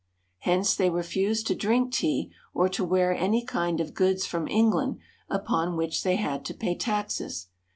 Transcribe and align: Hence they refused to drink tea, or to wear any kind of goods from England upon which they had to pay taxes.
Hence 0.39 0.73
they 0.75 0.89
refused 0.89 1.45
to 1.45 1.53
drink 1.53 1.93
tea, 1.93 2.31
or 2.55 2.67
to 2.69 2.83
wear 2.83 3.13
any 3.13 3.45
kind 3.45 3.79
of 3.79 3.93
goods 3.93 4.25
from 4.25 4.47
England 4.47 4.97
upon 5.29 5.77
which 5.77 6.01
they 6.01 6.15
had 6.15 6.43
to 6.45 6.55
pay 6.55 6.73
taxes. 6.75 7.49